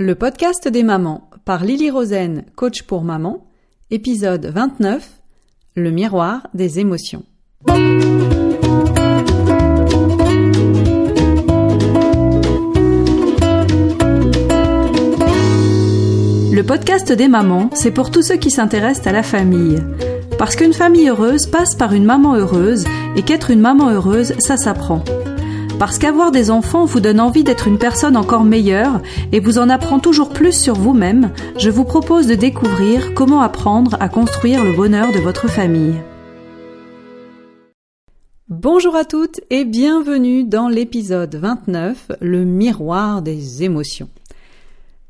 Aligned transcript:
Le 0.00 0.16
podcast 0.16 0.66
des 0.66 0.82
mamans 0.82 1.30
par 1.44 1.64
Lily 1.64 1.88
Rosen, 1.88 2.42
coach 2.56 2.82
pour 2.82 3.04
maman, 3.04 3.46
épisode 3.92 4.46
29, 4.46 5.08
le 5.76 5.92
miroir 5.92 6.48
des 6.52 6.80
émotions. 6.80 7.22
Le 16.50 16.62
podcast 16.62 17.12
des 17.12 17.28
mamans, 17.28 17.70
c'est 17.74 17.92
pour 17.92 18.10
tous 18.10 18.22
ceux 18.22 18.36
qui 18.36 18.50
s'intéressent 18.50 19.06
à 19.06 19.12
la 19.12 19.22
famille. 19.22 19.80
Parce 20.38 20.56
qu'une 20.56 20.72
famille 20.72 21.08
heureuse 21.08 21.46
passe 21.46 21.76
par 21.76 21.92
une 21.92 22.04
maman 22.04 22.34
heureuse 22.34 22.84
et 23.14 23.22
qu'être 23.22 23.52
une 23.52 23.60
maman 23.60 23.90
heureuse, 23.90 24.34
ça 24.40 24.56
s'apprend. 24.56 25.04
Parce 25.78 25.98
qu'avoir 25.98 26.30
des 26.30 26.52
enfants 26.52 26.84
vous 26.84 27.00
donne 27.00 27.18
envie 27.18 27.42
d'être 27.42 27.66
une 27.66 27.78
personne 27.78 28.16
encore 28.16 28.44
meilleure 28.44 29.02
et 29.32 29.40
vous 29.40 29.58
en 29.58 29.68
apprend 29.68 29.98
toujours 29.98 30.30
plus 30.30 30.52
sur 30.52 30.74
vous-même, 30.74 31.32
je 31.58 31.68
vous 31.68 31.84
propose 31.84 32.28
de 32.28 32.36
découvrir 32.36 33.12
comment 33.14 33.40
apprendre 33.40 33.96
à 33.98 34.08
construire 34.08 34.62
le 34.62 34.72
bonheur 34.72 35.10
de 35.10 35.18
votre 35.18 35.48
famille. 35.48 36.00
Bonjour 38.48 38.94
à 38.94 39.04
toutes 39.04 39.40
et 39.50 39.64
bienvenue 39.64 40.44
dans 40.44 40.68
l'épisode 40.68 41.34
29, 41.34 42.12
le 42.20 42.44
miroir 42.44 43.20
des 43.20 43.64
émotions. 43.64 44.08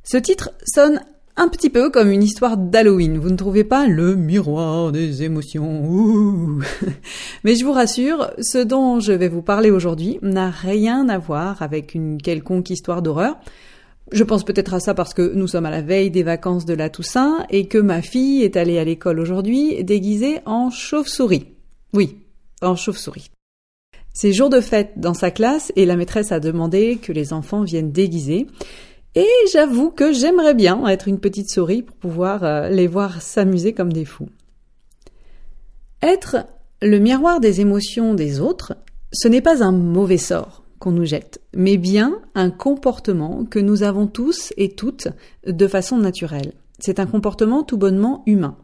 Ce 0.02 0.16
titre 0.16 0.50
sonne 0.64 1.00
un 1.36 1.48
petit 1.48 1.70
peu 1.70 1.90
comme 1.90 2.10
une 2.10 2.22
histoire 2.22 2.56
d'Halloween. 2.56 3.18
Vous 3.18 3.30
ne 3.30 3.36
trouvez 3.36 3.64
pas 3.64 3.86
le 3.86 4.14
miroir 4.14 4.92
des 4.92 5.22
émotions 5.22 6.58
Mais 7.44 7.56
je 7.56 7.64
vous 7.64 7.72
rassure, 7.72 8.30
ce 8.40 8.58
dont 8.58 9.00
je 9.00 9.12
vais 9.12 9.28
vous 9.28 9.42
parler 9.42 9.70
aujourd'hui 9.70 10.18
n'a 10.22 10.50
rien 10.50 11.08
à 11.08 11.18
voir 11.18 11.60
avec 11.62 11.94
une 11.94 12.20
quelconque 12.20 12.70
histoire 12.70 13.02
d'horreur. 13.02 13.36
Je 14.12 14.22
pense 14.22 14.44
peut-être 14.44 14.74
à 14.74 14.80
ça 14.80 14.94
parce 14.94 15.14
que 15.14 15.32
nous 15.34 15.48
sommes 15.48 15.66
à 15.66 15.70
la 15.70 15.82
veille 15.82 16.10
des 16.10 16.22
vacances 16.22 16.66
de 16.66 16.74
la 16.74 16.90
Toussaint 16.90 17.44
et 17.50 17.66
que 17.66 17.78
ma 17.78 18.02
fille 18.02 18.42
est 18.42 18.56
allée 18.56 18.78
à 18.78 18.84
l'école 18.84 19.18
aujourd'hui 19.18 19.82
déguisée 19.82 20.38
en 20.44 20.70
chauve-souris. 20.70 21.46
Oui, 21.92 22.18
en 22.60 22.76
chauve-souris. 22.76 23.30
C'est 24.12 24.32
jour 24.32 24.50
de 24.50 24.60
fête 24.60 24.92
dans 24.96 25.14
sa 25.14 25.32
classe 25.32 25.72
et 25.74 25.86
la 25.86 25.96
maîtresse 25.96 26.30
a 26.30 26.38
demandé 26.38 26.98
que 27.02 27.12
les 27.12 27.32
enfants 27.32 27.64
viennent 27.64 27.90
déguisés. 27.90 28.46
Et 29.14 29.28
j'avoue 29.52 29.90
que 29.90 30.12
j'aimerais 30.12 30.54
bien 30.54 30.86
être 30.88 31.06
une 31.06 31.20
petite 31.20 31.50
souris 31.50 31.82
pour 31.82 31.96
pouvoir 31.96 32.42
euh, 32.42 32.68
les 32.68 32.88
voir 32.88 33.22
s'amuser 33.22 33.72
comme 33.72 33.92
des 33.92 34.04
fous. 34.04 34.28
Être 36.02 36.46
le 36.82 36.98
miroir 36.98 37.40
des 37.40 37.60
émotions 37.60 38.14
des 38.14 38.40
autres, 38.40 38.76
ce 39.12 39.28
n'est 39.28 39.40
pas 39.40 39.62
un 39.62 39.72
mauvais 39.72 40.18
sort 40.18 40.64
qu'on 40.80 40.90
nous 40.90 41.04
jette, 41.04 41.40
mais 41.54 41.76
bien 41.76 42.20
un 42.34 42.50
comportement 42.50 43.44
que 43.44 43.60
nous 43.60 43.84
avons 43.84 44.06
tous 44.06 44.52
et 44.56 44.74
toutes 44.74 45.08
de 45.46 45.66
façon 45.68 45.96
naturelle. 45.96 46.52
C'est 46.78 46.98
un 46.98 47.06
comportement 47.06 47.62
tout 47.62 47.78
bonnement 47.78 48.22
humain. 48.26 48.58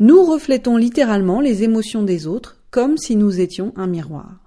Nous 0.00 0.24
reflétons 0.24 0.76
littéralement 0.76 1.40
les 1.40 1.62
émotions 1.62 2.02
des 2.02 2.26
autres 2.26 2.62
comme 2.70 2.98
si 2.98 3.16
nous 3.16 3.40
étions 3.40 3.72
un 3.76 3.86
miroir. 3.86 4.40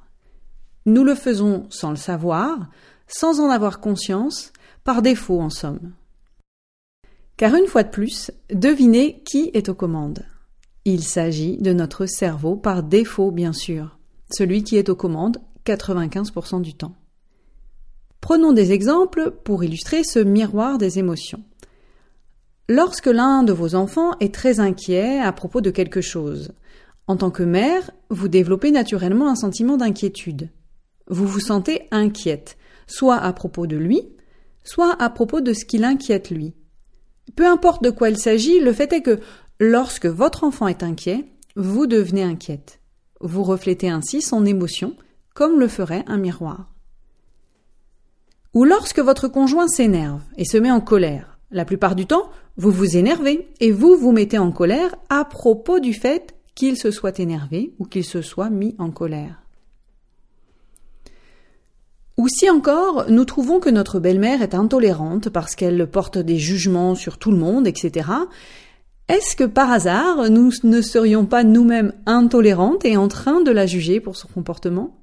Nous 0.86 1.04
le 1.04 1.16
faisons 1.16 1.66
sans 1.70 1.92
le 1.92 1.96
savoir, 1.96 2.70
sans 3.08 3.40
en 3.40 3.50
avoir 3.50 3.80
conscience, 3.80 4.52
par 4.84 5.02
défaut 5.02 5.40
en 5.40 5.50
somme. 5.50 5.94
Car 7.38 7.56
une 7.56 7.68
fois 7.68 7.84
de 7.84 7.90
plus, 7.90 8.32
devinez 8.52 9.24
qui 9.24 9.50
est 9.54 9.70
aux 9.70 9.76
commandes. 9.76 10.26
Il 10.86 11.04
s'agit 11.04 11.58
de 11.58 11.74
notre 11.74 12.06
cerveau 12.06 12.56
par 12.56 12.84
défaut, 12.84 13.32
bien 13.32 13.54
sûr, 13.54 13.98
celui 14.32 14.64
qui 14.64 14.76
est 14.76 14.90
aux 14.90 14.96
commandes 14.96 15.38
95% 15.66 16.62
du 16.62 16.74
temps. 16.74 16.96
Prenons 18.22 18.54
des 18.54 18.72
exemples 18.72 19.32
pour 19.44 19.64
illustrer 19.64 20.04
ce 20.04 20.20
miroir 20.20 20.78
des 20.78 21.00
émotions. 21.00 21.44
Lorsque 22.70 23.08
l'un 23.08 23.44
de 23.44 23.52
vos 23.52 23.76
enfants 23.76 24.12
est 24.20 24.34
très 24.34 24.60
inquiet 24.60 25.20
à 25.20 25.34
propos 25.34 25.60
de 25.60 25.72
quelque 25.72 26.02
chose, 26.02 26.54
en 27.08 27.18
tant 27.18 27.32
que 27.32 27.44
mère, 27.44 27.92
vous 28.10 28.30
développez 28.30 28.72
naturellement 28.72 29.30
un 29.30 29.36
sentiment 29.36 29.76
d'inquiétude. 29.76 30.50
Vous 31.08 31.28
vous 31.28 31.42
sentez 31.42 31.88
inquiète, 31.92 32.58
soit 32.88 33.18
à 33.18 33.34
propos 33.34 33.68
de 33.68 33.76
lui, 33.76 34.08
soit 34.64 34.96
à 35.02 35.10
propos 35.10 35.42
de 35.42 35.54
ce 35.54 35.66
qui 35.66 35.78
l'inquiète 35.78 36.30
lui. 36.30 36.54
Peu 37.36 37.48
importe 37.48 37.84
de 37.84 37.90
quoi 37.90 38.10
il 38.10 38.18
s'agit, 38.18 38.60
le 38.60 38.74
fait 38.74 38.92
est 38.94 39.02
que 39.02 39.20
lorsque 39.60 40.06
votre 40.06 40.44
enfant 40.44 40.68
est 40.68 40.84
inquiet, 40.84 41.26
vous 41.56 41.88
devenez 41.88 42.24
inquiète. 42.24 42.80
Vous 43.22 43.44
reflétez 43.44 43.90
ainsi 43.90 44.22
son 44.22 44.46
émotion, 44.46 44.96
comme 45.34 45.60
le 45.60 45.68
ferait 45.68 46.04
un 46.08 46.18
miroir. 46.18 46.72
Ou 48.54 48.66
lorsque 48.66 49.00
votre 49.00 49.28
conjoint 49.28 49.68
s'énerve 49.68 50.22
et 50.38 50.46
se 50.46 50.58
met 50.58 50.72
en 50.72 50.82
colère. 50.82 51.40
La 51.50 51.66
plupart 51.66 51.96
du 51.96 52.06
temps, 52.06 52.30
vous 52.58 52.72
vous 52.72 52.98
énervez 52.98 53.50
et 53.60 53.72
vous 53.72 53.96
vous 53.96 54.12
mettez 54.12 54.38
en 54.38 54.52
colère 54.52 54.96
à 55.10 55.26
propos 55.26 55.80
du 55.80 55.94
fait 55.94 56.36
qu'il 56.56 56.78
se 56.78 56.92
soit 56.92 57.20
énervé 57.20 57.74
ou 57.80 57.86
qu'il 57.86 58.04
se 58.04 58.22
soit 58.22 58.50
mis 58.50 58.76
en 58.78 58.92
colère. 58.92 59.43
Ou 62.18 62.28
si 62.28 62.50
encore 62.50 63.10
nous 63.10 63.26
trouvons 63.26 63.60
que 63.60 63.70
notre 63.70 64.00
belle-mère 64.00 64.42
est 64.42 64.54
intolérante 64.54 65.30
parce 65.30 65.56
qu'elle 65.56 65.88
porte 65.88 66.18
des 66.18 66.38
jugements 66.38 66.96
sur 66.96 67.18
tout 67.18 67.32
le 67.32 67.38
monde, 67.38 67.68
etc., 67.68 68.10
est-ce 69.10 69.36
que 69.36 69.44
par 69.44 69.72
hasard 69.72 70.30
nous 70.30 70.52
ne 70.64 70.82
serions 70.82 71.26
pas 71.26 71.44
nous-mêmes 71.44 71.94
intolérantes 72.06 72.86
et 72.86 72.96
en 72.96 73.08
train 73.10 73.42
de 73.42 73.52
la 73.52 73.66
juger 73.66 74.00
pour 74.00 74.16
son 74.16 74.28
comportement? 74.30 74.98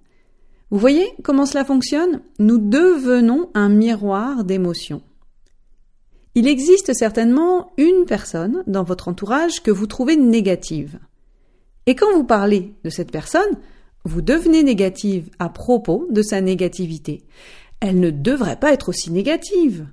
Vous 0.70 0.78
voyez 0.78 1.06
comment 1.22 1.46
cela 1.46 1.64
fonctionne? 1.64 2.22
Nous 2.38 2.58
devenons 2.58 3.50
un 3.54 3.68
miroir 3.68 4.44
d'émotions. 4.44 5.02
Il 6.34 6.46
existe 6.46 6.94
certainement 6.94 7.72
une 7.76 8.04
personne 8.06 8.62
dans 8.68 8.84
votre 8.84 9.08
entourage 9.08 9.62
que 9.62 9.72
vous 9.72 9.86
trouvez 9.86 10.16
négative. 10.16 11.00
Et 11.86 11.96
quand 11.96 12.12
vous 12.14 12.24
parlez 12.24 12.74
de 12.84 12.90
cette 12.90 13.10
personne, 13.10 13.58
vous 14.04 14.22
devenez 14.22 14.62
négative 14.62 15.30
à 15.38 15.48
propos 15.48 16.06
de 16.10 16.22
sa 16.22 16.40
négativité. 16.40 17.24
Elle 17.80 18.00
ne 18.00 18.10
devrait 18.10 18.58
pas 18.58 18.72
être 18.72 18.90
aussi 18.90 19.10
négative. 19.10 19.86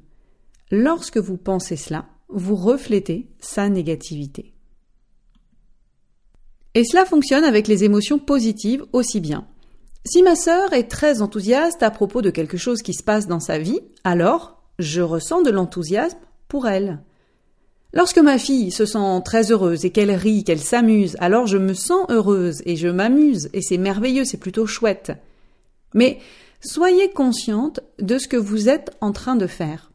Lorsque 0.72 1.18
vous 1.18 1.38
pensez 1.38 1.76
cela, 1.76 2.06
vous 2.30 2.56
reflétez 2.56 3.28
sa 3.40 3.70
négativité. 3.70 4.54
Et 6.74 6.84
cela 6.84 7.06
fonctionne 7.06 7.44
avec 7.44 7.68
les 7.68 7.84
émotions 7.84 8.20
positives 8.20 8.86
aussi 8.94 9.20
bien. 9.20 9.48
Si 10.06 10.22
ma 10.24 10.36
sœur 10.36 10.74
est 10.74 10.90
très 10.90 11.22
enthousiaste 11.22 11.84
à 11.84 11.92
propos 11.92 12.22
de 12.22 12.30
quelque 12.30 12.58
chose 12.58 12.82
qui 12.82 12.94
se 12.94 13.04
passe 13.04 13.28
dans 13.28 13.40
sa 13.40 13.58
vie, 13.58 13.80
alors 14.04 14.62
je 14.80 15.02
ressens 15.02 15.42
de 15.42 15.50
l'enthousiasme 15.50 16.20
pour 16.48 16.68
elle. 16.68 17.00
Lorsque 17.94 18.20
ma 18.20 18.38
fille 18.38 18.72
se 18.72 18.86
sent 18.86 19.22
très 19.24 19.52
heureuse 19.52 19.86
et 19.86 19.92
qu'elle 19.92 20.12
rit, 20.12 20.44
qu'elle 20.44 20.60
s'amuse, 20.60 21.16
alors 21.20 21.48
je 21.48 21.58
me 21.58 21.74
sens 21.74 22.06
heureuse 22.10 22.62
et 22.66 22.76
je 22.76 22.88
m'amuse 22.88 23.50
et 23.54 23.62
c'est 23.62 23.78
merveilleux, 23.78 24.26
c'est 24.26 24.38
plutôt 24.38 24.66
chouette. 24.66 25.14
Mais 25.94 26.20
soyez 26.62 27.10
consciente 27.10 27.80
de 28.00 28.18
ce 28.18 28.28
que 28.28 28.38
vous 28.38 28.70
êtes 28.70 28.96
en 29.00 29.14
train 29.14 29.36
de 29.36 29.48
faire. 29.48 29.92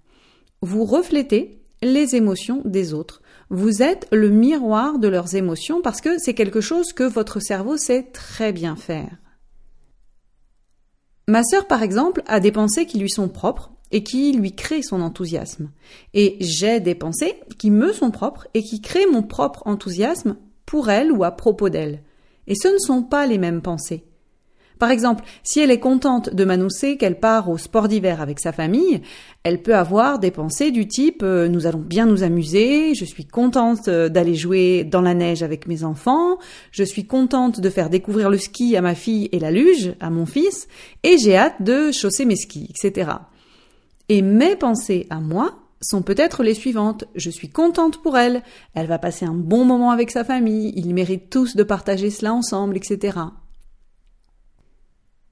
Vous 0.62 0.84
reflétez 0.84 1.62
les 1.82 2.16
émotions 2.16 2.62
des 2.64 2.94
autres. 2.94 3.20
Vous 3.50 3.82
êtes 3.82 4.08
le 4.12 4.30
miroir 4.30 4.98
de 4.98 5.08
leurs 5.08 5.34
émotions 5.34 5.82
parce 5.82 6.00
que 6.00 6.18
c'est 6.18 6.34
quelque 6.34 6.62
chose 6.62 6.92
que 6.92 7.04
votre 7.04 7.40
cerveau 7.40 7.76
sait 7.76 8.04
très 8.12 8.52
bien 8.52 8.76
faire. 8.76 9.18
Ma 11.28 11.42
sœur, 11.44 11.66
par 11.66 11.82
exemple, 11.82 12.22
a 12.26 12.40
des 12.40 12.52
pensées 12.52 12.86
qui 12.86 12.98
lui 12.98 13.10
sont 13.10 13.28
propres 13.28 13.72
et 13.92 14.02
qui 14.02 14.32
lui 14.32 14.52
crée 14.52 14.82
son 14.82 15.00
enthousiasme. 15.00 15.70
Et 16.14 16.36
j'ai 16.40 16.80
des 16.80 16.94
pensées 16.94 17.34
qui 17.58 17.70
me 17.70 17.92
sont 17.92 18.10
propres 18.10 18.48
et 18.54 18.62
qui 18.62 18.80
créent 18.80 19.06
mon 19.06 19.22
propre 19.22 19.62
enthousiasme 19.66 20.36
pour 20.66 20.90
elle 20.90 21.12
ou 21.12 21.22
à 21.22 21.30
propos 21.30 21.68
d'elle. 21.68 22.02
Et 22.46 22.54
ce 22.54 22.68
ne 22.68 22.78
sont 22.78 23.02
pas 23.02 23.26
les 23.26 23.38
mêmes 23.38 23.62
pensées. 23.62 24.04
Par 24.82 24.90
exemple, 24.90 25.22
si 25.44 25.60
elle 25.60 25.70
est 25.70 25.78
contente 25.78 26.34
de 26.34 26.44
m'annoncer 26.44 26.96
qu'elle 26.96 27.20
part 27.20 27.48
au 27.48 27.56
sport 27.56 27.86
d'hiver 27.86 28.20
avec 28.20 28.40
sa 28.40 28.50
famille, 28.50 29.00
elle 29.44 29.62
peut 29.62 29.76
avoir 29.76 30.18
des 30.18 30.32
pensées 30.32 30.72
du 30.72 30.88
type 30.88 31.22
euh, 31.22 31.46
nous 31.46 31.68
allons 31.68 31.78
bien 31.78 32.04
nous 32.04 32.24
amuser, 32.24 32.92
je 32.96 33.04
suis 33.04 33.24
contente 33.24 33.86
euh, 33.86 34.08
d'aller 34.08 34.34
jouer 34.34 34.82
dans 34.82 35.00
la 35.00 35.14
neige 35.14 35.44
avec 35.44 35.68
mes 35.68 35.84
enfants, 35.84 36.36
je 36.72 36.82
suis 36.82 37.06
contente 37.06 37.60
de 37.60 37.70
faire 37.70 37.90
découvrir 37.90 38.28
le 38.28 38.38
ski 38.38 38.76
à 38.76 38.80
ma 38.80 38.96
fille 38.96 39.28
et 39.30 39.38
la 39.38 39.52
luge 39.52 39.94
à 40.00 40.10
mon 40.10 40.26
fils, 40.26 40.66
et 41.04 41.16
j'ai 41.16 41.36
hâte 41.36 41.62
de 41.62 41.92
chausser 41.92 42.24
mes 42.24 42.34
skis, 42.34 42.68
etc. 42.70 43.12
Et 44.08 44.22
mes 44.22 44.56
pensées 44.56 45.06
à 45.10 45.20
moi 45.20 45.58
sont 45.80 46.02
peut-être 46.02 46.42
les 46.42 46.54
suivantes. 46.54 47.04
Je 47.14 47.30
suis 47.30 47.50
contente 47.50 48.02
pour 48.02 48.16
elle, 48.16 48.42
elle 48.74 48.86
va 48.86 48.98
passer 48.98 49.24
un 49.24 49.34
bon 49.34 49.64
moment 49.64 49.90
avec 49.90 50.10
sa 50.10 50.24
famille, 50.24 50.72
ils 50.76 50.94
méritent 50.94 51.30
tous 51.30 51.56
de 51.56 51.62
partager 51.62 52.10
cela 52.10 52.32
ensemble, 52.32 52.76
etc. 52.76 53.18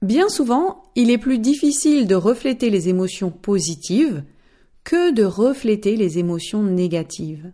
Bien 0.01 0.29
souvent, 0.29 0.83
il 0.95 1.11
est 1.11 1.17
plus 1.17 1.37
difficile 1.37 2.07
de 2.07 2.15
refléter 2.15 2.69
les 2.69 2.89
émotions 2.89 3.29
positives 3.29 4.23
que 4.83 5.11
de 5.11 5.23
refléter 5.23 5.95
les 5.95 6.17
émotions 6.17 6.63
négatives. 6.63 7.51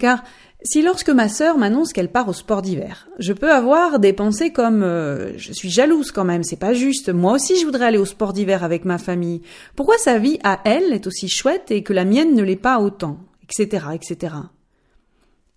Car 0.00 0.24
si 0.64 0.82
lorsque 0.82 1.10
ma 1.10 1.28
sœur 1.28 1.58
m'annonce 1.58 1.92
qu'elle 1.92 2.10
part 2.10 2.28
au 2.28 2.32
sport 2.32 2.62
d'hiver, 2.62 3.08
je 3.18 3.32
peux 3.32 3.52
avoir 3.52 4.00
des 4.00 4.12
pensées 4.12 4.50
comme 4.50 4.82
euh, 4.82 5.36
je 5.36 5.52
suis 5.52 5.70
jalouse 5.70 6.10
quand 6.10 6.24
même, 6.24 6.42
c'est 6.42 6.58
pas 6.58 6.72
juste. 6.72 7.10
Moi 7.10 7.34
aussi 7.34 7.58
je 7.60 7.64
voudrais 7.64 7.86
aller 7.86 7.98
au 7.98 8.06
sport 8.06 8.32
d'hiver 8.32 8.64
avec 8.64 8.84
ma 8.84 8.98
famille. 8.98 9.42
Pourquoi 9.76 9.98
sa 9.98 10.18
vie 10.18 10.38
à 10.42 10.60
elle 10.64 10.92
est 10.92 11.06
aussi 11.06 11.28
chouette 11.28 11.70
et 11.70 11.82
que 11.82 11.92
la 11.92 12.04
mienne 12.04 12.34
ne 12.34 12.42
l'est 12.42 12.56
pas 12.56 12.80
autant, 12.80 13.18
etc., 13.44 13.86
etc. 13.94 14.34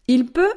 Il 0.07 0.28
peut 0.28 0.54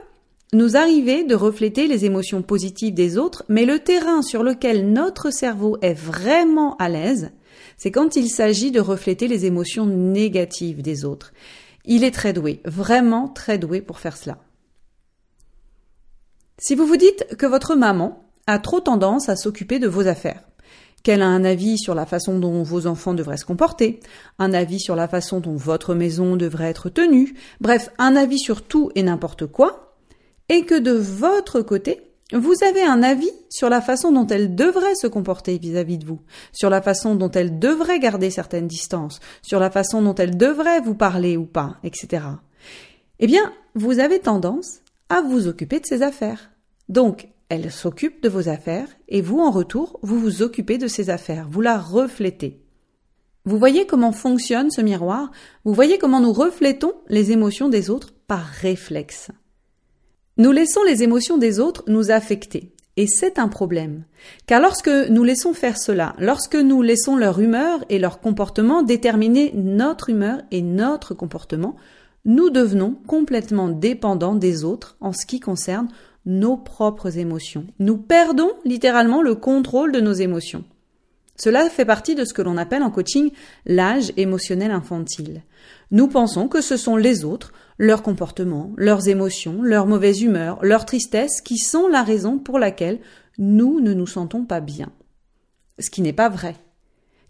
nous 0.52 0.76
arriver 0.76 1.24
de 1.24 1.34
refléter 1.34 1.86
les 1.86 2.04
émotions 2.04 2.42
positives 2.42 2.94
des 2.94 3.18
autres, 3.18 3.44
mais 3.48 3.66
le 3.66 3.78
terrain 3.78 4.22
sur 4.22 4.42
lequel 4.42 4.92
notre 4.92 5.30
cerveau 5.30 5.76
est 5.82 5.94
vraiment 5.94 6.76
à 6.76 6.88
l'aise, 6.88 7.30
c'est 7.76 7.90
quand 7.90 8.16
il 8.16 8.28
s'agit 8.28 8.70
de 8.70 8.80
refléter 8.80 9.28
les 9.28 9.44
émotions 9.44 9.86
négatives 9.86 10.82
des 10.82 11.04
autres. 11.04 11.32
Il 11.86 12.04
est 12.04 12.10
très 12.10 12.32
doué, 12.32 12.60
vraiment 12.64 13.28
très 13.28 13.58
doué 13.58 13.80
pour 13.80 14.00
faire 14.00 14.16
cela. 14.16 14.38
Si 16.58 16.74
vous 16.74 16.86
vous 16.86 16.96
dites 16.96 17.36
que 17.36 17.46
votre 17.46 17.74
maman 17.74 18.24
a 18.46 18.58
trop 18.58 18.80
tendance 18.80 19.28
à 19.28 19.36
s'occuper 19.36 19.78
de 19.78 19.88
vos 19.88 20.06
affaires, 20.06 20.42
qu'elle 21.02 21.22
a 21.22 21.28
un 21.28 21.44
avis 21.44 21.78
sur 21.78 21.94
la 21.94 22.06
façon 22.06 22.38
dont 22.38 22.64
vos 22.64 22.86
enfants 22.88 23.14
devraient 23.14 23.36
se 23.36 23.44
comporter, 23.44 24.00
un 24.38 24.52
avis 24.52 24.80
sur 24.80 24.96
la 24.96 25.06
façon 25.06 25.38
dont 25.38 25.54
votre 25.54 25.94
maison 25.94 26.36
devrait 26.36 26.70
être 26.70 26.88
tenue, 26.88 27.34
bref, 27.60 27.90
un 27.98 28.16
avis 28.16 28.38
sur 28.38 28.62
tout 28.62 28.90
et 28.96 29.04
n'importe 29.04 29.46
quoi, 29.46 29.94
et 30.48 30.64
que 30.64 30.78
de 30.78 30.92
votre 30.92 31.60
côté, 31.60 32.05
vous 32.32 32.54
avez 32.68 32.82
un 32.82 33.02
avis 33.02 33.30
sur 33.50 33.68
la 33.68 33.80
façon 33.80 34.10
dont 34.10 34.26
elle 34.26 34.54
devrait 34.56 34.96
se 34.96 35.06
comporter 35.06 35.58
vis-à-vis 35.58 35.98
de 35.98 36.06
vous, 36.06 36.20
sur 36.52 36.70
la 36.70 36.82
façon 36.82 37.14
dont 37.14 37.30
elle 37.30 37.58
devrait 37.58 38.00
garder 38.00 38.30
certaines 38.30 38.66
distances, 38.66 39.20
sur 39.42 39.60
la 39.60 39.70
façon 39.70 40.02
dont 40.02 40.14
elle 40.14 40.36
devrait 40.36 40.80
vous 40.80 40.96
parler 40.96 41.36
ou 41.36 41.44
pas, 41.44 41.76
etc. 41.84 42.24
Eh 43.20 43.26
bien, 43.26 43.52
vous 43.74 44.00
avez 44.00 44.18
tendance 44.18 44.80
à 45.08 45.22
vous 45.22 45.46
occuper 45.46 45.78
de 45.78 45.86
ses 45.86 46.02
affaires. 46.02 46.50
Donc, 46.88 47.28
elle 47.48 47.70
s'occupe 47.70 48.20
de 48.22 48.28
vos 48.28 48.48
affaires 48.48 48.88
et 49.08 49.22
vous, 49.22 49.38
en 49.38 49.52
retour, 49.52 50.00
vous 50.02 50.18
vous 50.18 50.42
occupez 50.42 50.78
de 50.78 50.88
ses 50.88 51.10
affaires, 51.10 51.46
vous 51.48 51.60
la 51.60 51.78
reflétez. 51.78 52.60
Vous 53.44 53.58
voyez 53.58 53.86
comment 53.86 54.10
fonctionne 54.10 54.72
ce 54.72 54.80
miroir? 54.80 55.30
Vous 55.64 55.72
voyez 55.72 55.98
comment 55.98 56.20
nous 56.20 56.32
reflétons 56.32 56.94
les 57.08 57.30
émotions 57.30 57.68
des 57.68 57.90
autres 57.90 58.12
par 58.26 58.44
réflexe. 58.44 59.30
Nous 60.38 60.52
laissons 60.52 60.82
les 60.82 61.02
émotions 61.02 61.38
des 61.38 61.60
autres 61.60 61.84
nous 61.86 62.10
affecter. 62.10 62.72
Et 62.98 63.06
c'est 63.06 63.38
un 63.38 63.48
problème. 63.48 64.04
Car 64.46 64.60
lorsque 64.60 64.88
nous 64.88 65.24
laissons 65.24 65.52
faire 65.52 65.78
cela, 65.78 66.14
lorsque 66.18 66.56
nous 66.56 66.82
laissons 66.82 67.16
leur 67.16 67.40
humeur 67.40 67.84
et 67.88 67.98
leur 67.98 68.20
comportement 68.20 68.82
déterminer 68.82 69.52
notre 69.54 70.10
humeur 70.10 70.42
et 70.50 70.62
notre 70.62 71.14
comportement, 71.14 71.76
nous 72.24 72.50
devenons 72.50 72.96
complètement 73.06 73.68
dépendants 73.68 74.34
des 74.34 74.64
autres 74.64 74.96
en 75.00 75.12
ce 75.12 75.26
qui 75.26 75.40
concerne 75.40 75.88
nos 76.26 76.56
propres 76.56 77.18
émotions. 77.18 77.66
Nous 77.78 77.96
perdons 77.96 78.50
littéralement 78.64 79.22
le 79.22 79.36
contrôle 79.36 79.92
de 79.92 80.00
nos 80.00 80.12
émotions. 80.12 80.64
Cela 81.36 81.68
fait 81.70 81.84
partie 81.84 82.14
de 82.14 82.24
ce 82.24 82.34
que 82.34 82.42
l'on 82.42 82.56
appelle 82.56 82.82
en 82.82 82.90
coaching 82.90 83.30
l'âge 83.66 84.12
émotionnel 84.16 84.70
infantile. 84.70 85.42
Nous 85.90 86.08
pensons 86.08 86.48
que 86.48 86.60
ce 86.60 86.76
sont 86.76 86.96
les 86.96 87.24
autres, 87.24 87.52
leurs 87.78 88.02
comportements, 88.02 88.72
leurs 88.76 89.08
émotions, 89.08 89.62
leur 89.62 89.86
mauvaise 89.86 90.22
humeur, 90.22 90.58
leur 90.62 90.86
tristesse 90.86 91.40
qui 91.40 91.58
sont 91.58 91.88
la 91.88 92.02
raison 92.02 92.38
pour 92.38 92.58
laquelle 92.58 93.00
nous 93.38 93.80
ne 93.80 93.92
nous 93.92 94.06
sentons 94.06 94.44
pas 94.44 94.60
bien. 94.60 94.92
Ce 95.78 95.90
qui 95.90 96.02
n'est 96.02 96.12
pas 96.12 96.28
vrai. 96.28 96.56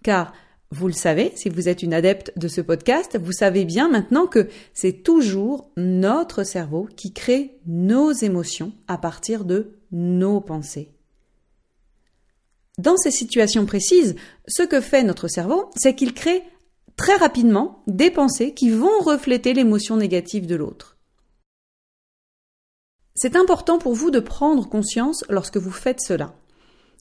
Car, 0.02 0.32
vous 0.70 0.86
le 0.86 0.92
savez, 0.92 1.32
si 1.34 1.48
vous 1.48 1.68
êtes 1.68 1.82
une 1.82 1.94
adepte 1.94 2.32
de 2.36 2.48
ce 2.48 2.60
podcast, 2.60 3.18
vous 3.20 3.32
savez 3.32 3.64
bien 3.64 3.88
maintenant 3.88 4.26
que 4.26 4.48
c'est 4.72 5.02
toujours 5.02 5.70
notre 5.76 6.44
cerveau 6.44 6.88
qui 6.96 7.12
crée 7.12 7.58
nos 7.66 8.12
émotions 8.12 8.72
à 8.88 8.98
partir 8.98 9.44
de 9.44 9.78
nos 9.90 10.40
pensées. 10.40 10.92
Dans 12.78 12.96
ces 12.96 13.10
situations 13.10 13.64
précises, 13.64 14.16
ce 14.46 14.62
que 14.62 14.80
fait 14.80 15.02
notre 15.02 15.28
cerveau, 15.28 15.70
c'est 15.76 15.94
qu'il 15.94 16.12
crée 16.12 16.42
très 16.96 17.16
rapidement 17.16 17.82
des 17.86 18.10
pensées 18.10 18.54
qui 18.54 18.70
vont 18.70 18.98
refléter 19.00 19.54
l'émotion 19.54 19.96
négative 19.96 20.46
de 20.46 20.56
l'autre. 20.56 20.96
C'est 23.14 23.36
important 23.36 23.78
pour 23.78 23.94
vous 23.94 24.10
de 24.10 24.20
prendre 24.20 24.68
conscience 24.68 25.24
lorsque 25.28 25.56
vous 25.56 25.70
faites 25.70 26.00
cela. 26.00 26.34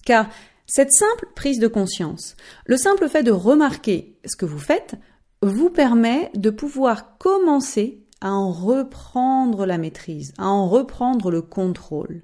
Car 0.05 0.29
cette 0.65 0.91
simple 0.91 1.27
prise 1.35 1.59
de 1.59 1.67
conscience, 1.67 2.35
le 2.65 2.77
simple 2.77 3.09
fait 3.09 3.23
de 3.23 3.31
remarquer 3.31 4.17
ce 4.25 4.35
que 4.35 4.45
vous 4.45 4.59
faites, 4.59 4.95
vous 5.41 5.69
permet 5.69 6.31
de 6.35 6.49
pouvoir 6.49 7.17
commencer 7.17 8.05
à 8.21 8.31
en 8.31 8.51
reprendre 8.51 9.65
la 9.65 9.77
maîtrise, 9.77 10.33
à 10.37 10.47
en 10.47 10.67
reprendre 10.67 11.29
le 11.29 11.41
contrôle. 11.41 12.23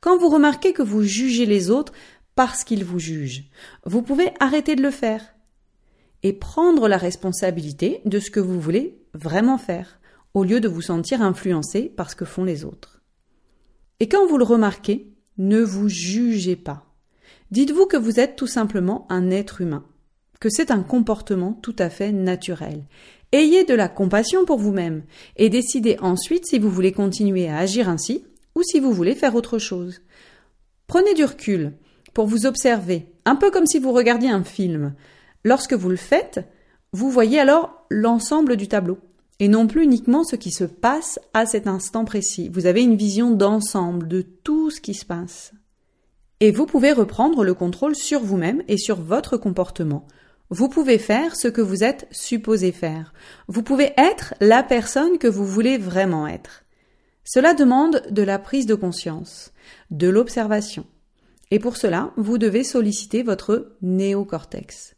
Quand 0.00 0.18
vous 0.18 0.28
remarquez 0.28 0.72
que 0.72 0.82
vous 0.82 1.02
jugez 1.02 1.46
les 1.46 1.70
autres 1.70 1.92
parce 2.34 2.64
qu'ils 2.64 2.84
vous 2.84 2.98
jugent. 2.98 3.44
Vous 3.84 4.02
pouvez 4.02 4.32
arrêter 4.40 4.74
de 4.74 4.82
le 4.82 4.90
faire 4.90 5.22
et 6.22 6.32
prendre 6.32 6.88
la 6.88 6.96
responsabilité 6.96 8.00
de 8.04 8.18
ce 8.18 8.30
que 8.30 8.40
vous 8.40 8.60
voulez 8.60 8.98
vraiment 9.14 9.58
faire, 9.58 10.00
au 10.34 10.44
lieu 10.44 10.60
de 10.60 10.68
vous 10.68 10.82
sentir 10.82 11.22
influencé 11.22 11.82
par 11.82 12.10
ce 12.10 12.16
que 12.16 12.24
font 12.24 12.44
les 12.44 12.64
autres. 12.64 13.02
Et 14.00 14.08
quand 14.08 14.26
vous 14.26 14.38
le 14.38 14.44
remarquez, 14.44 15.12
ne 15.38 15.60
vous 15.60 15.88
jugez 15.88 16.56
pas. 16.56 16.86
Dites-vous 17.50 17.86
que 17.86 17.96
vous 17.96 18.18
êtes 18.18 18.36
tout 18.36 18.46
simplement 18.46 19.06
un 19.10 19.30
être 19.30 19.60
humain, 19.60 19.84
que 20.40 20.48
c'est 20.48 20.70
un 20.70 20.82
comportement 20.82 21.52
tout 21.52 21.76
à 21.78 21.90
fait 21.90 22.12
naturel. 22.12 22.84
Ayez 23.32 23.64
de 23.64 23.74
la 23.74 23.88
compassion 23.88 24.44
pour 24.44 24.58
vous-même 24.58 25.04
et 25.36 25.48
décidez 25.48 25.96
ensuite 26.00 26.46
si 26.46 26.58
vous 26.58 26.70
voulez 26.70 26.92
continuer 26.92 27.48
à 27.48 27.58
agir 27.58 27.88
ainsi 27.88 28.24
ou 28.54 28.62
si 28.62 28.80
vous 28.80 28.92
voulez 28.92 29.14
faire 29.14 29.34
autre 29.34 29.58
chose. 29.58 30.00
Prenez 30.86 31.14
du 31.14 31.24
recul, 31.24 31.72
pour 32.12 32.26
vous 32.26 32.44
observer, 32.44 33.06
un 33.24 33.36
peu 33.36 33.50
comme 33.50 33.66
si 33.66 33.78
vous 33.78 33.92
regardiez 33.92 34.30
un 34.30 34.44
film. 34.44 34.94
Lorsque 35.44 35.74
vous 35.74 35.90
le 35.90 35.96
faites, 35.96 36.40
vous 36.92 37.10
voyez 37.10 37.38
alors 37.38 37.86
l'ensemble 37.90 38.56
du 38.56 38.68
tableau 38.68 38.98
et 39.40 39.48
non 39.48 39.66
plus 39.66 39.82
uniquement 39.82 40.22
ce 40.22 40.36
qui 40.36 40.52
se 40.52 40.64
passe 40.64 41.18
à 41.34 41.46
cet 41.46 41.66
instant 41.66 42.04
précis. 42.04 42.48
Vous 42.52 42.66
avez 42.66 42.82
une 42.82 42.96
vision 42.96 43.30
d'ensemble 43.30 44.06
de 44.06 44.22
tout 44.22 44.70
ce 44.70 44.80
qui 44.80 44.94
se 44.94 45.04
passe. 45.04 45.52
Et 46.38 46.52
vous 46.52 46.66
pouvez 46.66 46.92
reprendre 46.92 47.44
le 47.44 47.54
contrôle 47.54 47.96
sur 47.96 48.20
vous-même 48.20 48.62
et 48.68 48.76
sur 48.76 49.00
votre 49.00 49.36
comportement. 49.36 50.06
Vous 50.50 50.68
pouvez 50.68 50.98
faire 50.98 51.34
ce 51.34 51.48
que 51.48 51.60
vous 51.60 51.82
êtes 51.82 52.06
supposé 52.10 52.72
faire. 52.72 53.14
Vous 53.48 53.62
pouvez 53.62 53.92
être 53.96 54.34
la 54.40 54.62
personne 54.62 55.18
que 55.18 55.28
vous 55.28 55.46
voulez 55.46 55.78
vraiment 55.78 56.26
être. 56.26 56.64
Cela 57.24 57.54
demande 57.54 58.02
de 58.10 58.22
la 58.22 58.38
prise 58.38 58.66
de 58.66 58.74
conscience, 58.74 59.52
de 59.90 60.08
l'observation, 60.08 60.84
et 61.50 61.58
pour 61.58 61.76
cela, 61.76 62.12
vous 62.16 62.38
devez 62.38 62.64
solliciter 62.64 63.22
votre 63.22 63.76
néocortex. 63.82 64.94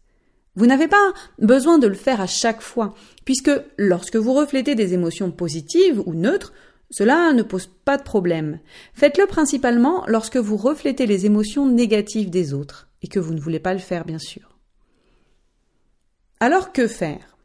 Vous 0.57 0.67
n'avez 0.67 0.87
pas 0.87 1.13
besoin 1.39 1.79
de 1.79 1.87
le 1.87 1.95
faire 1.95 2.21
à 2.21 2.27
chaque 2.27 2.61
fois, 2.61 2.95
puisque 3.25 3.51
lorsque 3.77 4.17
vous 4.17 4.33
reflétez 4.33 4.75
des 4.75 4.95
émotions 4.95 5.31
positives 5.31 6.03
ou 6.07 6.15
neutres, 6.15 6.53
cela 6.91 7.33
ne 7.33 7.43
pose 7.43 7.67
pas 7.85 7.97
de 7.97 8.05
problème. 8.05 8.61
Faites-le 8.95 9.27
principalement 9.27 10.05
lorsque 10.07 10.37
vous 10.37 10.57
reflétez 10.57 11.07
les 11.07 11.27
émotions 11.27 11.67
négatives 11.67 12.31
des 12.31 12.55
autres, 12.55 12.89
et 13.03 13.09
que 13.09 13.19
vous 13.19 13.35
ne 13.35 13.41
voulez 13.41 13.59
pas 13.59 13.75
le 13.75 13.81
faire, 13.81 14.05
bien 14.05 14.21
sûr. 14.21 14.59
Alors 16.39 16.73
que 16.73 16.87
faire? 16.87 17.37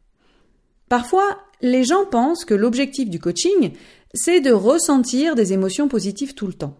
Parfois, 0.88 1.38
les 1.62 1.84
gens 1.84 2.04
pensent 2.04 2.44
que 2.44 2.54
l'objectif 2.54 3.10
du 3.10 3.18
coaching, 3.18 3.72
c'est 4.14 4.40
de 4.40 4.52
ressentir 4.52 5.34
des 5.34 5.52
émotions 5.52 5.88
positives 5.88 6.34
tout 6.34 6.46
le 6.46 6.52
temps. 6.52 6.76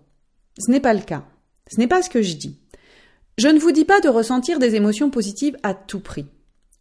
Ce 0.58 0.70
n'est 0.70 0.80
pas 0.80 0.94
le 0.94 1.00
cas. 1.00 1.24
Ce 1.68 1.78
n'est 1.78 1.88
pas 1.88 2.02
ce 2.02 2.10
que 2.10 2.22
je 2.22 2.34
dis. 2.34 2.59
Je 3.40 3.48
ne 3.48 3.58
vous 3.58 3.72
dis 3.72 3.86
pas 3.86 4.02
de 4.02 4.10
ressentir 4.10 4.58
des 4.58 4.74
émotions 4.74 5.08
positives 5.08 5.56
à 5.62 5.72
tout 5.72 6.00
prix. 6.00 6.26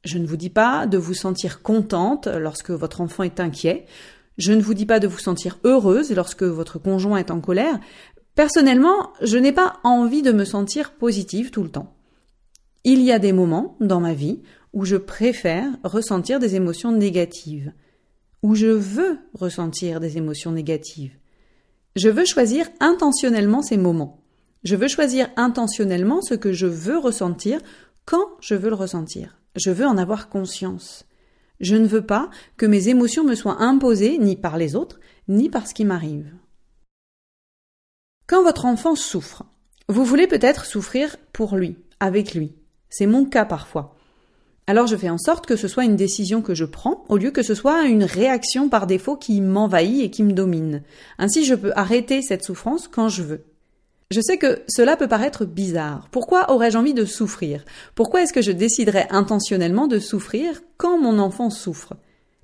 Je 0.04 0.18
ne 0.18 0.28
vous 0.28 0.36
dis 0.36 0.50
pas 0.50 0.88
de 0.88 0.98
vous 0.98 1.14
sentir 1.14 1.62
contente 1.62 2.28
lorsque 2.28 2.72
votre 2.72 3.00
enfant 3.00 3.24
est 3.24 3.40
inquiet. 3.40 3.86
Je 4.38 4.52
ne 4.52 4.62
vous 4.62 4.74
dis 4.74 4.86
pas 4.86 5.00
de 5.00 5.08
vous 5.08 5.20
sentir 5.20 5.58
heureuse 5.64 6.12
lorsque 6.12 6.44
votre 6.44 6.78
conjoint 6.78 7.16
est 7.16 7.32
en 7.32 7.40
colère. 7.40 7.80
Personnellement, 8.36 9.14
je 9.22 9.38
n'ai 9.38 9.54
pas 9.54 9.78
envie 9.86 10.22
de 10.22 10.34
me 10.34 10.44
sentir 10.44 10.92
positive 10.92 11.50
tout 11.50 11.64
le 11.64 11.70
temps. 11.70 11.96
Il 12.84 13.04
y 13.04 13.14
a 13.14 13.20
des 13.20 13.32
moments 13.32 13.78
dans 13.80 14.02
ma 14.02 14.14
vie 14.14 14.42
où 14.74 14.84
je 14.84 14.98
préfère 14.98 15.72
ressentir 15.86 16.40
des 16.40 16.56
émotions 16.56 16.92
négatives, 16.92 17.72
où 18.44 18.54
je 18.54 18.68
veux 18.68 19.18
ressentir 19.34 20.02
des 20.02 20.18
émotions 20.18 20.52
négatives. 20.52 21.14
Je 21.96 22.10
veux 22.10 22.26
choisir 22.26 22.68
intentionnellement 22.82 23.62
ces 23.62 23.78
moments. 23.78 24.19
Je 24.64 24.76
veux 24.76 24.90
choisir 24.90 25.30
intentionnellement 25.38 26.22
ce 26.22 26.34
que 26.34 26.52
je 26.52 26.68
veux 26.68 26.98
ressentir 26.98 27.60
quand 28.06 28.26
je 28.42 28.56
veux 28.56 28.70
le 28.70 28.76
ressentir. 28.76 29.38
Je 29.56 29.72
veux 29.72 29.86
en 29.86 29.98
avoir 29.98 30.30
conscience. 30.30 31.06
Je 31.60 31.76
ne 31.76 31.88
veux 31.88 32.06
pas 32.06 32.30
que 32.58 32.66
mes 32.66 32.90
émotions 32.90 33.24
me 33.24 33.36
soient 33.36 33.62
imposées 33.62 34.18
ni 34.18 34.36
par 34.36 34.58
les 34.58 34.76
autres, 34.76 35.00
ni 35.28 35.50
par 35.50 35.68
ce 35.68 35.74
qui 35.74 35.86
m'arrive. 35.86 36.34
Quand 38.28 38.44
votre 38.44 38.66
enfant 38.66 38.96
souffre, 38.96 39.44
vous 39.88 40.06
voulez 40.06 40.28
peut-être 40.28 40.66
souffrir 40.66 41.16
pour 41.34 41.56
lui, 41.56 41.78
avec 42.00 42.34
lui. 42.34 42.54
C'est 42.90 43.08
mon 43.08 43.26
cas 43.26 43.46
parfois. 43.46 43.96
Alors 44.68 44.88
je 44.88 44.96
fais 44.96 45.10
en 45.10 45.18
sorte 45.18 45.48
que 45.48 45.56
ce 45.56 45.68
soit 45.68 45.86
une 45.86 45.96
décision 45.96 46.42
que 46.42 46.54
je 46.54 46.66
prends 46.66 47.06
au 47.10 47.18
lieu 47.18 47.32
que 47.32 47.42
ce 47.42 47.56
soit 47.56 47.86
une 47.86 48.04
réaction 48.04 48.70
par 48.70 48.86
défaut 48.86 49.16
qui 49.16 49.42
m'envahit 49.42 50.04
et 50.04 50.12
qui 50.12 50.22
me 50.22 50.34
domine. 50.34 50.84
Ainsi 51.18 51.44
je 51.44 51.56
peux 51.56 51.72
arrêter 51.76 52.22
cette 52.22 52.44
souffrance 52.44 52.88
quand 52.88 53.10
je 53.10 53.24
veux. 53.24 53.49
Je 54.12 54.22
sais 54.22 54.40
que 54.40 54.64
cela 54.68 54.98
peut 54.98 55.08
paraître 55.08 55.46
bizarre. 55.46 56.08
Pourquoi 56.10 56.52
aurais-je 56.52 56.80
envie 56.80 56.96
de 56.96 57.06
souffrir? 57.06 57.64
Pourquoi 57.94 58.24
est-ce 58.24 58.34
que 58.34 58.42
je 58.42 58.52
déciderais 58.52 59.06
intentionnellement 59.12 59.86
de 59.86 60.00
souffrir 60.00 60.64
quand 60.78 61.00
mon 61.00 61.20
enfant 61.20 61.52
souffre? 61.52 61.94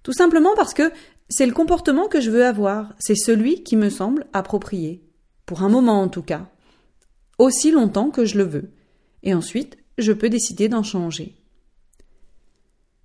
Tout 0.03 0.13
simplement 0.13 0.53
parce 0.55 0.75
que 0.75 0.91
c'est 1.27 1.47
le 1.47 1.53
comportement 1.53 2.07
que 2.07 2.21
je 2.21 2.29
veux 2.29 2.45
avoir, 2.45 2.93
c'est 2.99 3.15
celui 3.15 3.63
qui 3.63 3.77
me 3.77 3.89
semble 3.89 4.27
approprié. 4.31 5.01
Pour 5.47 5.63
un 5.63 5.69
moment 5.69 6.03
en 6.03 6.07
tout 6.07 6.21
cas. 6.21 6.51
Aussi 7.39 7.71
longtemps 7.71 8.11
que 8.11 8.25
je 8.25 8.37
le 8.37 8.43
veux. 8.43 8.69
Et 9.23 9.33
ensuite, 9.33 9.79
je 9.97 10.13
peux 10.13 10.29
décider 10.29 10.69
d'en 10.69 10.83
changer. 10.83 11.35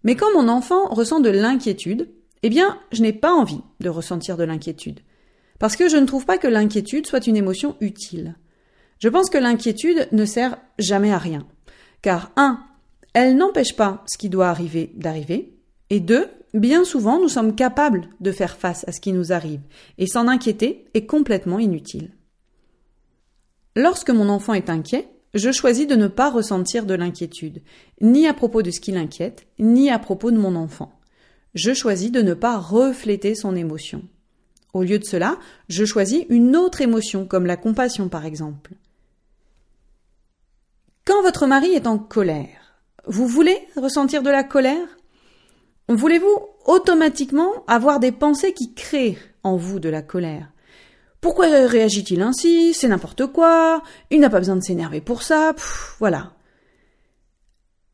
Mais 0.04 0.16
quand 0.16 0.34
mon 0.34 0.50
enfant 0.50 0.86
ressent 0.88 1.20
de 1.20 1.30
l'inquiétude, 1.30 2.10
eh 2.42 2.50
bien, 2.50 2.78
je 2.92 3.00
n'ai 3.00 3.14
pas 3.14 3.32
envie 3.32 3.62
de 3.80 3.88
ressentir 3.88 4.36
de 4.36 4.44
l'inquiétude. 4.44 5.00
Parce 5.58 5.76
que 5.76 5.88
je 5.88 5.96
ne 5.96 6.06
trouve 6.06 6.26
pas 6.26 6.36
que 6.36 6.46
l'inquiétude 6.46 7.06
soit 7.06 7.26
une 7.26 7.38
émotion 7.38 7.78
utile. 7.80 8.36
Je 9.00 9.08
pense 9.08 9.30
que 9.30 9.38
l'inquiétude 9.38 10.08
ne 10.12 10.24
sert 10.26 10.58
jamais 10.78 11.10
à 11.10 11.18
rien. 11.18 11.46
Car, 12.02 12.30
un, 12.36 12.62
elle 13.14 13.36
n'empêche 13.36 13.74
pas 13.74 14.04
ce 14.06 14.18
qui 14.18 14.28
doit 14.28 14.48
arriver 14.48 14.92
d'arriver. 14.94 15.54
Et 15.88 16.00
deux, 16.00 16.28
bien 16.54 16.84
souvent, 16.84 17.18
nous 17.18 17.28
sommes 17.28 17.54
capables 17.54 18.08
de 18.20 18.30
faire 18.30 18.56
face 18.56 18.86
à 18.86 18.92
ce 18.92 19.00
qui 19.00 19.12
nous 19.12 19.32
arrive. 19.32 19.60
Et 19.96 20.06
s'en 20.06 20.28
inquiéter 20.28 20.84
est 20.94 21.06
complètement 21.06 21.58
inutile. 21.58 22.12
Lorsque 23.74 24.10
mon 24.10 24.28
enfant 24.28 24.52
est 24.52 24.68
inquiet, 24.68 25.08
je 25.32 25.50
choisis 25.50 25.86
de 25.86 25.94
ne 25.94 26.08
pas 26.08 26.30
ressentir 26.30 26.84
de 26.84 26.94
l'inquiétude, 26.94 27.62
ni 28.00 28.26
à 28.26 28.34
propos 28.34 28.62
de 28.62 28.70
ce 28.70 28.80
qui 28.80 28.92
l'inquiète, 28.92 29.46
ni 29.58 29.90
à 29.90 29.98
propos 29.98 30.30
de 30.30 30.38
mon 30.38 30.56
enfant. 30.56 30.92
Je 31.54 31.72
choisis 31.72 32.12
de 32.12 32.20
ne 32.20 32.34
pas 32.34 32.58
refléter 32.58 33.34
son 33.34 33.56
émotion. 33.56 34.02
Au 34.74 34.82
lieu 34.82 34.98
de 34.98 35.04
cela, 35.04 35.38
je 35.68 35.84
choisis 35.84 36.24
une 36.28 36.56
autre 36.56 36.80
émotion, 36.80 37.26
comme 37.26 37.46
la 37.46 37.56
compassion 37.56 38.08
par 38.08 38.26
exemple. 38.26 38.72
Quand 41.10 41.22
votre 41.22 41.48
mari 41.48 41.72
est 41.72 41.88
en 41.88 41.98
colère, 41.98 42.78
vous 43.04 43.26
voulez 43.26 43.58
ressentir 43.74 44.22
de 44.22 44.30
la 44.30 44.44
colère? 44.44 44.86
Voulez-vous 45.88 46.38
automatiquement 46.66 47.64
avoir 47.66 47.98
des 47.98 48.12
pensées 48.12 48.52
qui 48.52 48.74
créent 48.74 49.18
en 49.42 49.56
vous 49.56 49.80
de 49.80 49.88
la 49.88 50.02
colère? 50.02 50.52
Pourquoi 51.20 51.46
réagit-il 51.66 52.22
ainsi? 52.22 52.74
C'est 52.74 52.86
n'importe 52.86 53.26
quoi. 53.26 53.82
Il 54.10 54.20
n'a 54.20 54.30
pas 54.30 54.38
besoin 54.38 54.54
de 54.54 54.62
s'énerver 54.62 55.00
pour 55.00 55.24
ça. 55.24 55.52
voilà. 55.98 56.30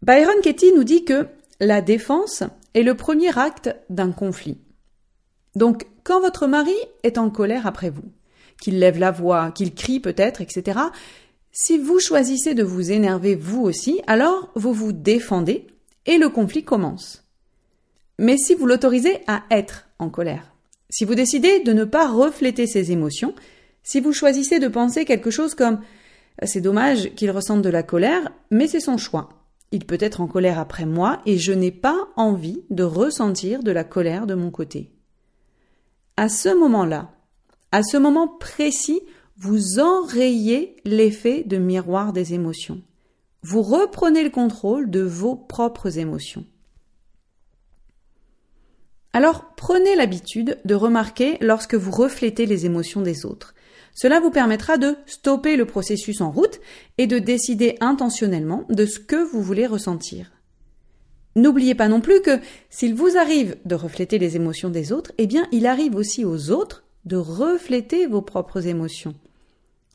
Byron 0.02 0.42
Katie 0.42 0.74
nous 0.76 0.84
dit 0.84 1.06
que 1.06 1.26
la 1.58 1.80
défense 1.80 2.42
est 2.74 2.82
le 2.82 2.98
premier 2.98 3.38
acte 3.38 3.74
d'un 3.88 4.12
conflit. 4.12 4.60
Donc, 5.54 5.86
quand 6.04 6.20
votre 6.20 6.46
mari 6.46 6.76
est 7.02 7.16
en 7.16 7.30
colère 7.30 7.66
après 7.66 7.88
vous, 7.88 8.12
qu'il 8.60 8.78
lève 8.78 8.98
la 8.98 9.10
voix, 9.10 9.52
qu'il 9.52 9.74
crie 9.74 10.00
peut-être, 10.00 10.42
etc., 10.42 10.80
si 11.58 11.78
vous 11.78 11.98
choisissez 11.98 12.52
de 12.52 12.62
vous 12.62 12.92
énerver 12.92 13.34
vous 13.34 13.62
aussi, 13.62 14.02
alors 14.06 14.50
vous 14.56 14.74
vous 14.74 14.92
défendez 14.92 15.66
et 16.04 16.18
le 16.18 16.28
conflit 16.28 16.64
commence. 16.64 17.24
Mais 18.18 18.36
si 18.36 18.54
vous 18.54 18.66
l'autorisez 18.66 19.20
à 19.26 19.42
être 19.50 19.88
en 19.98 20.10
colère, 20.10 20.52
si 20.90 21.06
vous 21.06 21.14
décidez 21.14 21.60
de 21.60 21.72
ne 21.72 21.84
pas 21.84 22.08
refléter 22.10 22.66
ces 22.66 22.92
émotions, 22.92 23.34
si 23.82 24.00
vous 24.00 24.12
choisissez 24.12 24.58
de 24.58 24.68
penser 24.68 25.06
quelque 25.06 25.30
chose 25.30 25.54
comme 25.54 25.80
c'est 26.42 26.60
dommage 26.60 27.14
qu'il 27.14 27.30
ressente 27.30 27.62
de 27.62 27.70
la 27.70 27.82
colère, 27.82 28.30
mais 28.50 28.68
c'est 28.68 28.78
son 28.78 28.98
choix. 28.98 29.30
Il 29.72 29.86
peut 29.86 29.96
être 29.98 30.20
en 30.20 30.26
colère 30.26 30.58
après 30.58 30.84
moi 30.84 31.22
et 31.24 31.38
je 31.38 31.54
n'ai 31.54 31.72
pas 31.72 32.10
envie 32.16 32.64
de 32.68 32.82
ressentir 32.82 33.62
de 33.62 33.70
la 33.70 33.82
colère 33.82 34.26
de 34.26 34.34
mon 34.34 34.50
côté. 34.50 34.90
À 36.18 36.28
ce 36.28 36.50
moment-là, 36.50 37.12
à 37.72 37.82
ce 37.82 37.96
moment 37.96 38.28
précis, 38.28 39.00
vous 39.38 39.80
enrayez 39.80 40.76
l'effet 40.84 41.42
de 41.44 41.58
miroir 41.58 42.12
des 42.12 42.32
émotions. 42.32 42.80
Vous 43.42 43.62
reprenez 43.62 44.24
le 44.24 44.30
contrôle 44.30 44.90
de 44.90 45.00
vos 45.00 45.36
propres 45.36 45.98
émotions. 45.98 46.46
Alors 49.12 49.54
prenez 49.56 49.94
l'habitude 49.94 50.58
de 50.64 50.74
remarquer 50.74 51.36
lorsque 51.40 51.74
vous 51.74 51.90
reflétez 51.90 52.46
les 52.46 52.66
émotions 52.66 53.02
des 53.02 53.24
autres. 53.24 53.54
Cela 53.94 54.20
vous 54.20 54.30
permettra 54.30 54.78
de 54.78 54.96
stopper 55.06 55.56
le 55.56 55.64
processus 55.64 56.20
en 56.20 56.30
route 56.30 56.60
et 56.98 57.06
de 57.06 57.18
décider 57.18 57.76
intentionnellement 57.80 58.66
de 58.68 58.84
ce 58.84 58.98
que 58.98 59.16
vous 59.16 59.42
voulez 59.42 59.66
ressentir. 59.66 60.32
N'oubliez 61.34 61.74
pas 61.74 61.88
non 61.88 62.00
plus 62.00 62.20
que 62.20 62.40
s'il 62.70 62.94
vous 62.94 63.16
arrive 63.18 63.56
de 63.66 63.74
refléter 63.74 64.18
les 64.18 64.36
émotions 64.36 64.70
des 64.70 64.92
autres, 64.92 65.12
eh 65.18 65.26
bien 65.26 65.46
il 65.52 65.66
arrive 65.66 65.94
aussi 65.94 66.24
aux 66.24 66.50
autres 66.50 66.84
de 67.04 67.16
refléter 67.16 68.06
vos 68.06 68.22
propres 68.22 68.66
émotions. 68.66 69.14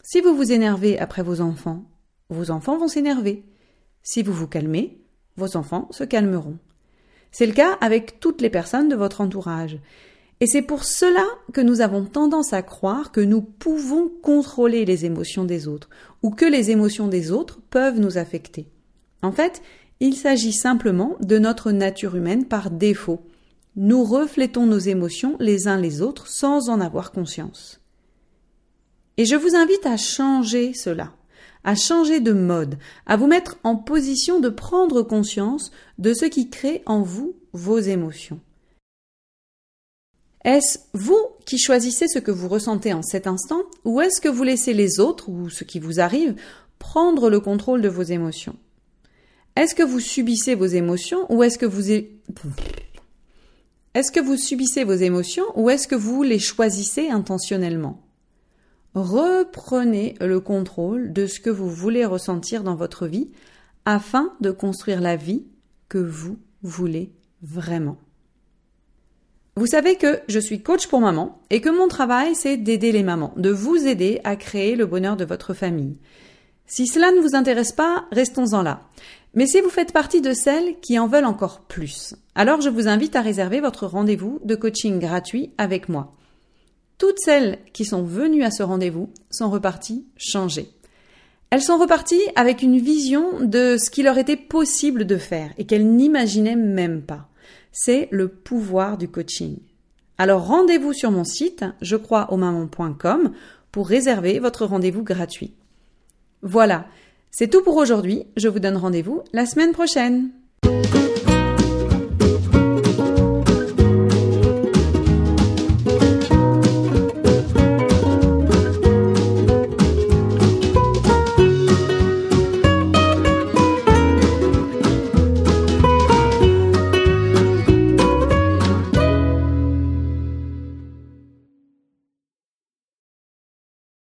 Si 0.04 0.20
vous 0.20 0.36
vous 0.36 0.52
énervez 0.52 0.98
après 0.98 1.22
vos 1.22 1.42
enfants, 1.42 1.84
vos 2.30 2.50
enfants 2.50 2.78
vont 2.78 2.88
s'énerver. 2.88 3.44
Si 4.02 4.24
vous 4.24 4.34
vous 4.34 4.48
calmez, 4.48 5.00
vos 5.38 5.56
enfants 5.56 5.88
se 5.92 6.04
calmeront. 6.04 6.58
C'est 7.32 7.46
le 7.46 7.54
cas 7.54 7.78
avec 7.82 8.20
toutes 8.20 8.42
les 8.42 8.50
personnes 8.50 8.90
de 8.90 8.96
votre 8.96 9.22
entourage. 9.22 9.78
Et 10.40 10.48
c'est 10.48 10.64
pour 10.64 10.86
cela 10.86 11.24
que 11.54 11.62
nous 11.62 11.82
avons 11.82 12.04
tendance 12.04 12.52
à 12.52 12.64
croire 12.64 13.12
que 13.12 13.22
nous 13.22 13.42
pouvons 13.42 14.10
contrôler 14.24 14.86
les 14.86 15.06
émotions 15.06 15.46
des 15.46 15.68
autres, 15.68 15.90
ou 16.24 16.32
que 16.32 16.46
les 16.46 16.72
émotions 16.72 17.08
des 17.08 17.32
autres 17.32 17.60
peuvent 17.70 18.00
nous 18.00 18.18
affecter. 18.18 18.68
En 19.22 19.32
fait, 19.32 19.62
il 20.00 20.16
s'agit 20.16 20.52
simplement 20.52 21.16
de 21.20 21.38
notre 21.38 21.72
nature 21.72 22.16
humaine 22.16 22.46
par 22.46 22.72
défaut. 22.72 23.22
Nous 23.76 24.04
reflétons 24.04 24.66
nos 24.66 24.80
émotions 24.80 25.38
les 25.40 25.68
uns 25.68 25.78
les 25.78 26.02
autres 26.02 26.28
sans 26.28 26.70
en 26.70 26.82
avoir 26.82 27.12
conscience. 27.12 27.80
Et 29.18 29.26
je 29.26 29.36
vous 29.36 29.56
invite 29.56 29.86
à 29.86 29.98
changer 29.98 30.74
cela 30.74 31.14
à 31.64 31.76
changer 31.76 32.20
de 32.20 32.34
mode, 32.34 32.78
à 33.06 33.18
vous 33.18 33.28
mettre 33.28 33.58
en 33.64 33.76
position 33.76 34.40
de 34.40 34.50
prendre 34.50 35.04
conscience 35.04 35.72
de 36.00 36.14
ce 36.14 36.26
qui 36.26 36.50
crée 36.50 36.82
en 36.86 37.02
vous 37.02 37.36
vos 37.54 37.80
émotions. 37.80 38.40
Est-ce 40.44 40.80
vous 40.94 41.24
qui 41.46 41.60
choisissez 41.60 42.08
ce 42.08 42.18
que 42.18 42.32
vous 42.32 42.48
ressentez 42.48 42.94
en 42.94 43.04
cet 43.04 43.28
instant 43.28 43.62
ou 43.86 44.02
est-ce 44.02 44.20
que 44.20 44.30
vous 44.30 44.44
laissez 44.44 44.74
les 44.74 45.00
autres 45.00 45.30
ou 45.30 45.50
ce 45.50 45.64
qui 45.64 45.80
vous 45.80 46.00
arrive 46.00 46.36
prendre 46.80 47.30
le 47.30 47.40
contrôle 47.40 47.82
de 47.82 47.90
vos 47.90 48.02
émotions? 48.02 48.56
Est-ce 49.56 49.76
que 49.76 49.84
vous 49.84 50.00
subissez 50.00 50.56
vos 50.56 50.66
émotions 50.66 51.32
ou 51.32 51.44
est-ce 51.44 51.60
que 51.60 51.68
vous 51.68 51.84
subissez 54.38 54.84
vos 54.84 54.96
émotions 54.96 55.46
ou 55.56 55.70
est-ce 55.70 55.88
que 55.88 55.94
vous 55.94 56.24
les 56.24 56.40
choisissez 56.40 57.10
intentionnellement? 57.10 58.02
Reprenez 58.96 60.16
le 60.20 60.40
contrôle 60.40 61.14
de 61.14 61.28
ce 61.28 61.40
que 61.40 61.50
vous 61.50 61.70
voulez 61.70 62.06
ressentir 62.06 62.64
dans 62.64 62.76
votre 62.76 63.08
vie 63.08 63.30
afin 63.86 64.34
de 64.42 64.52
construire 64.52 65.02
la 65.02 65.16
vie 65.16 65.46
que 65.90 65.98
vous 65.98 66.38
voulez 66.62 67.12
vraiment. 67.42 67.98
Vous 69.58 69.68
savez 69.68 69.96
que 69.96 70.20
je 70.28 70.40
suis 70.40 70.62
coach 70.62 70.88
pour 70.88 71.02
maman 71.02 71.42
et 71.50 71.60
que 71.62 71.70
mon 71.70 71.88
travail 71.88 72.36
c'est 72.36 72.58
d'aider 72.58 72.92
les 72.92 73.04
mamans, 73.04 73.34
de 73.36 73.50
vous 73.50 73.76
aider 73.76 74.22
à 74.24 74.36
créer 74.36 74.76
le 74.76 74.86
bonheur 74.86 75.18
de 75.18 75.26
votre 75.26 75.54
famille. 75.54 75.98
Si 76.66 76.88
cela 76.88 77.12
ne 77.12 77.20
vous 77.20 77.36
intéresse 77.36 77.74
pas, 77.74 78.06
restons-en 78.12 78.62
là. 78.62 78.82
Mais 79.34 79.48
si 79.48 79.60
vous 79.60 79.70
faites 79.70 79.92
partie 79.92 80.22
de 80.22 80.34
celles 80.34 80.80
qui 80.80 80.98
en 81.00 81.08
veulent 81.08 81.26
encore 81.26 81.62
plus, 81.62 82.16
alors 82.34 82.62
je 82.62 82.70
vous 82.70 82.88
invite 82.88 83.16
à 83.16 83.22
réserver 83.22 83.60
votre 83.60 83.88
rendez-vous 83.88 84.40
de 84.46 84.56
coaching 84.56 85.00
gratuit 85.00 85.52
avec 85.58 85.90
moi. 85.90 86.16
Toutes 87.02 87.18
celles 87.18 87.58
qui 87.74 87.84
sont 87.84 88.04
venues 88.04 88.44
à 88.44 88.52
ce 88.52 88.62
rendez-vous 88.62 89.10
sont 89.32 89.50
reparties 89.50 90.06
changées. 90.18 90.70
Elles 91.50 91.64
sont 91.64 91.80
reparties 91.80 92.22
avec 92.36 92.62
une 92.62 92.78
vision 92.78 93.40
de 93.42 93.76
ce 93.80 93.90
qu'il 93.90 94.06
leur 94.06 94.20
était 94.20 94.38
possible 94.38 95.06
de 95.06 95.18
faire 95.18 95.50
et 95.58 95.66
qu'elles 95.66 95.96
n'imaginaient 95.96 96.56
même 96.56 97.02
pas. 97.02 97.28
C'est 97.72 98.08
le 98.12 98.28
pouvoir 98.28 99.00
du 99.00 99.08
coaching. 99.08 99.58
Alors 100.20 100.46
rendez-vous 100.46 100.94
sur 100.94 101.10
mon 101.10 101.24
site, 101.24 101.66
je 101.82 101.96
crois 101.96 102.32
au 102.32 102.38
maman.com, 102.38 103.32
pour 103.72 103.88
réserver 103.88 104.38
votre 104.38 104.68
rendez-vous 104.68 105.02
gratuit. 105.02 105.56
Voilà, 106.44 106.86
c'est 107.32 107.50
tout 107.50 107.64
pour 107.64 107.78
aujourd'hui. 107.78 108.28
Je 108.38 108.48
vous 108.48 108.60
donne 108.60 108.78
rendez-vous 108.78 109.24
la 109.34 109.48
semaine 109.48 109.72
prochaine. 109.72 110.30